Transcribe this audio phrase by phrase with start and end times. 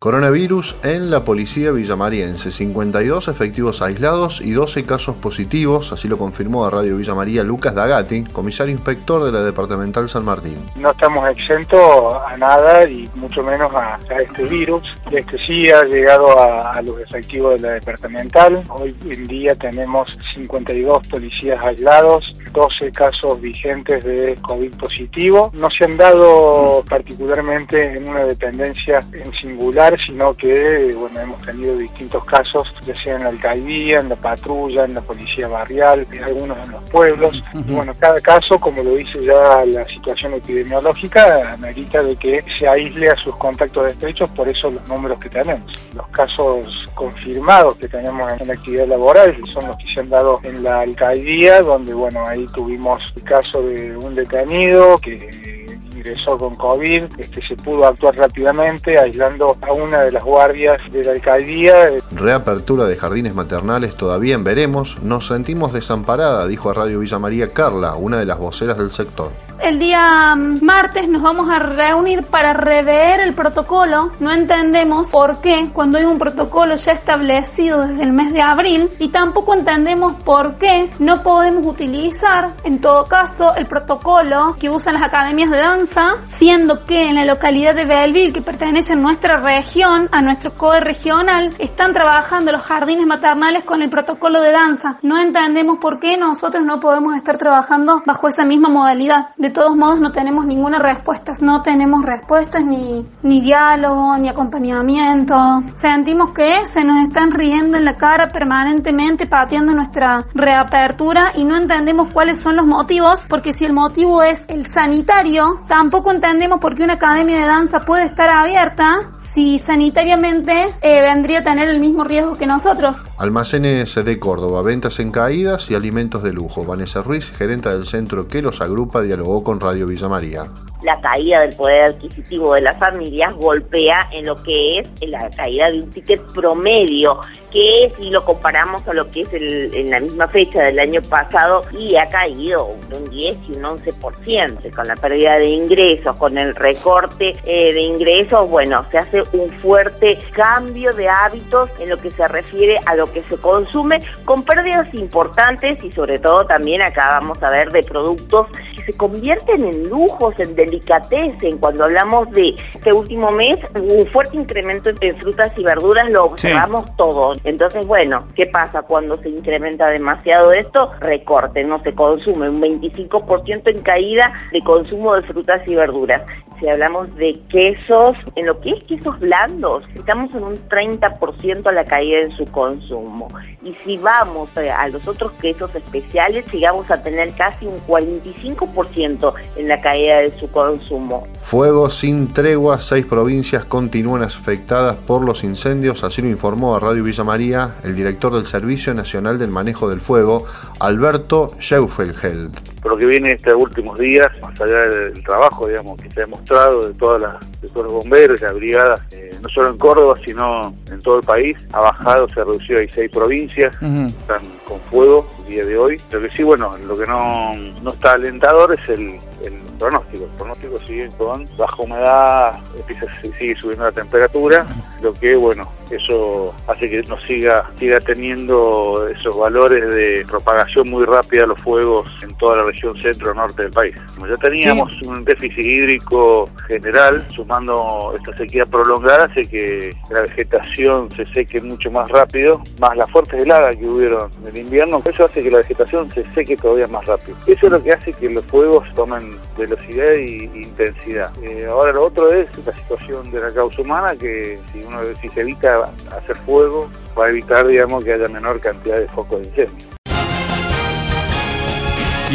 [0.00, 2.52] Coronavirus en la policía villamariense.
[2.52, 7.74] 52 efectivos aislados y 12 casos positivos, así lo confirmó a Radio Villa María Lucas
[7.74, 10.56] Dagati, comisario inspector de la Departamental San Martín.
[10.76, 14.84] No estamos exentos a nada y mucho menos a, este virus.
[15.10, 18.62] Este sí ha llegado a, los efectivos de la Departamental.
[18.68, 25.50] Hoy en día tenemos 52 policías aislados, 12 casos vigentes de COVID positivo.
[25.54, 31.76] No se han dado particularmente en una dependencia en singular sino que bueno hemos tenido
[31.76, 36.24] distintos casos, ya sea en la alcaldía, en la patrulla, en la policía barrial, en
[36.24, 37.42] algunos en los pueblos.
[37.68, 43.08] bueno, cada caso, como lo dice ya la situación epidemiológica, amerita de que se aísle
[43.08, 45.60] a sus contactos estrechos, por eso los números que tenemos.
[45.94, 50.40] Los casos confirmados que tenemos en la actividad laboral son los que se han dado
[50.44, 55.66] en la alcaldía, donde bueno, tuvimos el caso de un detenido que
[55.98, 61.04] ingresó con COVID, este, se pudo actuar rápidamente aislando a una de las guardias de
[61.04, 61.74] la alcaldía.
[62.12, 65.02] Reapertura de jardines maternales todavía veremos.
[65.02, 69.30] Nos sentimos desamparada, dijo a Radio Villa María Carla, una de las voceras del sector.
[69.60, 74.12] El día martes nos vamos a reunir para rever el protocolo.
[74.20, 78.88] No entendemos por qué cuando hay un protocolo ya establecido desde el mes de abril
[79.00, 84.94] y tampoco entendemos por qué no podemos utilizar en todo caso el protocolo que usan
[84.94, 89.38] las academias de danza, siendo que en la localidad de Belleville, que pertenece a nuestra
[89.38, 94.98] región, a nuestro COE regional, están trabajando los jardines maternales con el protocolo de danza.
[95.02, 100.00] No entendemos por qué nosotros no podemos estar trabajando bajo esa misma modalidad todos modos
[100.00, 105.34] no tenemos ninguna respuesta, no tenemos respuestas ni, ni diálogo, ni acompañamiento.
[105.74, 111.56] Sentimos que se nos están riendo en la cara permanentemente, pateando nuestra reapertura y no
[111.56, 116.74] entendemos cuáles son los motivos, porque si el motivo es el sanitario, tampoco entendemos por
[116.74, 118.86] qué una academia de danza puede estar abierta
[119.34, 123.04] si sanitariamente eh, vendría a tener el mismo riesgo que nosotros.
[123.18, 126.64] Almacenes de Córdoba, ventas en caídas y alimentos de lujo.
[126.64, 130.50] Vanessa Ruiz, gerente del centro que los agrupa, dialogó con Radio Villa María
[130.82, 135.70] la caída del poder adquisitivo de las familias golpea en lo que es la caída
[135.70, 140.28] de un ticket promedio, que si lo comparamos a lo que es en la misma
[140.28, 145.38] fecha del año pasado, y ha caído un 10 y un 11%, con la pérdida
[145.38, 151.08] de ingresos, con el recorte eh, de ingresos, bueno, se hace un fuerte cambio de
[151.08, 155.90] hábitos en lo que se refiere a lo que se consume, con pérdidas importantes y
[155.92, 158.46] sobre todo también acá vamos a ver de productos
[158.76, 161.58] que se convierten en lujos, en delicatecen.
[161.58, 166.84] Cuando hablamos de este último mes, un fuerte incremento en frutas y verduras lo observamos
[166.96, 167.40] todos.
[167.44, 170.92] Entonces, bueno, ¿qué pasa cuando se incrementa demasiado esto?
[171.00, 176.22] Recorte, no se consume un 25% en caída de consumo de frutas y verduras
[176.58, 181.72] si hablamos de quesos, en lo que es quesos blandos, estamos en un 30% a
[181.72, 183.28] la caída en su consumo.
[183.62, 189.68] Y si vamos a los otros quesos especiales, llegamos a tener casi un 45% en
[189.68, 191.26] la caída de su consumo.
[191.40, 197.04] Fuego sin tregua, seis provincias continúan afectadas por los incendios, así lo informó a Radio
[197.04, 200.44] Villa María el director del Servicio Nacional del Manejo del Fuego,
[200.80, 206.10] Alberto Scheufelheld por lo que viene estos últimos días, más allá del trabajo digamos que
[206.10, 209.48] se ha demostrado de todas las de todos los bomberos y las brigadas, eh, no
[209.48, 213.10] solo en Córdoba, sino en todo el país, ha bajado, se ha reducido, hay seis
[213.10, 216.00] provincias, están con fuego el día de hoy.
[216.12, 217.52] Lo que sí, bueno, lo que no,
[217.82, 220.24] no está alentador es el, el pronóstico.
[220.24, 223.06] El pronóstico sigue con baja humedad, empieza,
[223.38, 224.66] sigue subiendo la temperatura,
[225.02, 231.04] lo que, bueno, eso hace que nos siga, siga teniendo esos valores de propagación muy
[231.04, 233.96] rápida de los fuegos en toda la región centro-norte del país.
[234.14, 241.10] Como ya teníamos un déficit hídrico general, sumando esta sequía prolongada, hace que la vegetación
[241.12, 245.24] se seque mucho más rápido, más las fuertes heladas que hubieron en el invierno, eso
[245.24, 247.36] hace que la vegetación se seque todavía más rápido.
[247.46, 251.32] Eso es lo que hace que los fuegos tomen velocidad e intensidad.
[251.42, 255.28] Eh, ahora lo otro es la situación de la causa humana, que si uno si
[255.28, 256.88] se evita hacer fuego,
[257.18, 259.88] va a evitar digamos que haya menor cantidad de focos de incendio.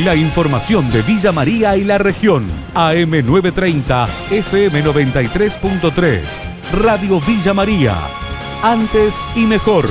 [0.03, 2.47] La información de Villa María y la región.
[2.73, 6.19] AM930, FM93.3.
[6.73, 7.93] Radio Villa María.
[8.63, 9.85] Antes y mejor.